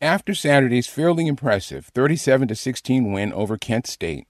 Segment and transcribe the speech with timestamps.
[0.00, 4.28] After Saturday's fairly impressive 37 16 win over Kent State,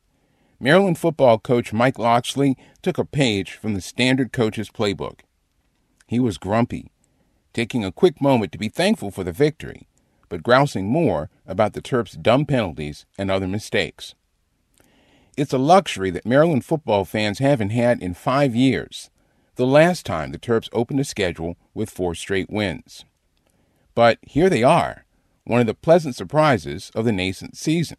[0.59, 5.21] Maryland football coach Mike Locksley took a page from the standard coach's playbook.
[6.07, 6.91] He was grumpy,
[7.53, 9.87] taking a quick moment to be thankful for the victory,
[10.31, 14.15] but grousing more about the Terps' dumb penalties and other mistakes.
[15.37, 19.11] It's a luxury that Maryland football fans haven't had in five years,
[19.57, 23.05] the last time the Terps opened a schedule with four straight wins.
[23.95, 25.05] But here they are,
[25.49, 27.97] one of the pleasant surprises of the nascent season.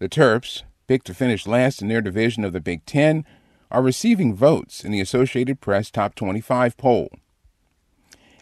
[0.00, 3.24] The Terps, picked to finish last in their division of the Big Ten,
[3.70, 7.08] are receiving votes in the Associated Press Top 25 poll.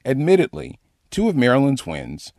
[0.07, 0.79] Admittedly,
[1.11, 2.33] two of Maryland's wins,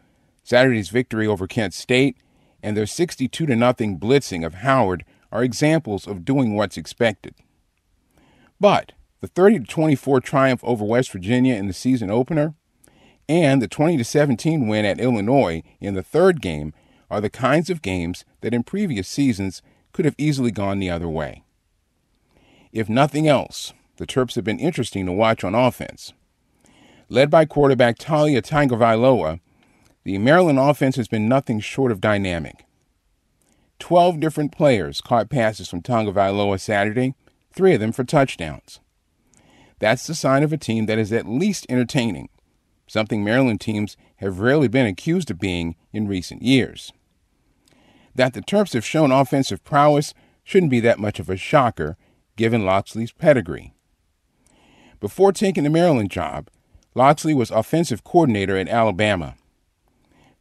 [0.44, 2.18] Saturday's victory over Kent State
[2.64, 7.36] and their 62 0 blitzing of Howard, are examples of doing what's expected.
[8.60, 12.56] But the 30 24 triumph over West Virginia in the season opener
[13.30, 16.74] and the 20 to 17 win at Illinois in the third game
[17.12, 19.62] are the kinds of games that in previous seasons
[19.94, 21.44] could have easily gone the other way.
[22.72, 26.12] If nothing else, the Terps have been interesting to watch on offense.
[27.08, 29.40] Led by quarterback Taulia Tagovailoa,
[30.04, 32.66] the Maryland offense has been nothing short of dynamic.
[33.78, 37.14] Twelve different players caught passes from Tagovailoa Saturday,
[37.52, 38.80] three of them for touchdowns.
[39.80, 42.30] That's the sign of a team that is at least entertaining,
[42.90, 46.92] something Maryland teams have rarely been accused of being in recent years.
[48.16, 51.96] That the Terps have shown offensive prowess shouldn't be that much of a shocker,
[52.36, 53.74] given Locksley's pedigree.
[55.00, 56.50] Before taking the Maryland job,
[56.96, 59.36] Locksley was offensive coordinator at Alabama.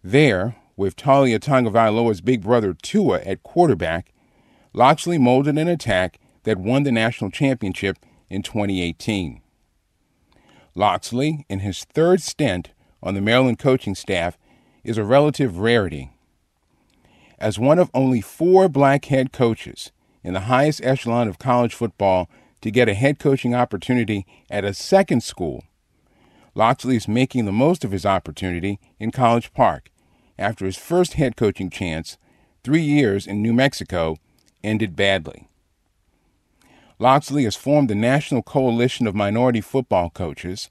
[0.03, 4.13] There, with Taulia Tagovailoa's big brother Tua at quarterback,
[4.73, 7.99] Locksley molded an attack that won the national championship
[8.31, 9.43] in 2018.
[10.79, 12.71] Locksley, in his third stint
[13.03, 14.39] on the Maryland coaching staff,
[14.85, 16.13] is a relative rarity.
[17.37, 19.91] As one of only four black head coaches
[20.23, 24.73] in the highest echelon of college football to get a head coaching opportunity at a
[24.73, 25.65] second school,
[26.55, 29.91] Locksley is making the most of his opportunity in College Park
[30.39, 32.19] after his first head coaching chance,
[32.63, 34.17] three years in New Mexico,
[34.63, 35.49] ended badly.
[37.01, 40.69] Locksley has formed the National Coalition of Minority Football Coaches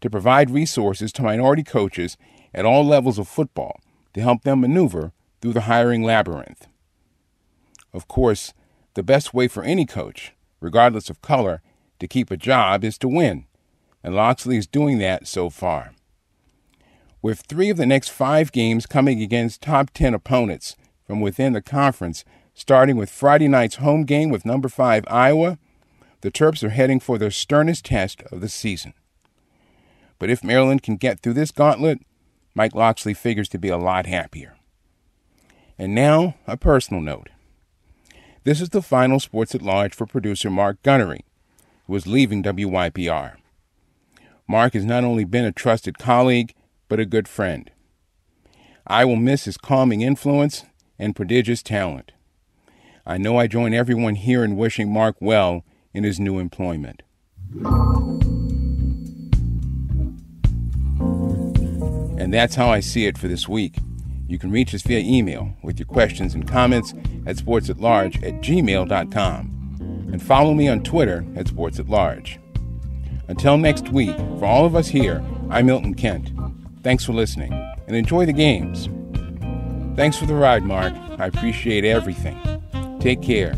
[0.00, 2.16] to provide resources to minority coaches
[2.54, 3.80] at all levels of football
[4.12, 6.68] to help them maneuver through the hiring labyrinth.
[7.92, 8.54] Of course,
[8.94, 11.60] the best way for any coach, regardless of color,
[11.98, 13.46] to keep a job is to win,
[14.04, 15.92] and Locksley is doing that so far.
[17.20, 21.62] With three of the next five games coming against top 10 opponents from within the
[21.62, 25.58] conference, starting with Friday night's home game with number 5 Iowa
[26.24, 28.94] the Terps are heading for their sternest test of the season.
[30.18, 31.98] But if Maryland can get through this gauntlet,
[32.54, 34.56] Mike Locksley figures to be a lot happier.
[35.76, 37.28] And now, a personal note.
[38.44, 41.26] This is the final Sports at Large for producer Mark Gunnery,
[41.86, 43.34] who is leaving WYPR.
[44.48, 46.54] Mark has not only been a trusted colleague,
[46.88, 47.70] but a good friend.
[48.86, 50.64] I will miss his calming influence
[50.98, 52.12] and prodigious talent.
[53.04, 55.64] I know I join everyone here in wishing Mark well
[55.94, 57.02] in his new employment.
[62.18, 63.76] And that's how I see it for this week.
[64.26, 66.92] You can reach us via email with your questions and comments
[67.26, 69.50] at sportsatlarge at gmail.com.
[70.12, 72.38] And follow me on Twitter at sportsatlarge.
[73.28, 76.32] Until next week, for all of us here, I'm Milton Kent.
[76.82, 77.52] Thanks for listening
[77.86, 78.88] and enjoy the games.
[79.96, 80.94] Thanks for the ride, Mark.
[81.18, 82.38] I appreciate everything.
[83.00, 83.54] Take care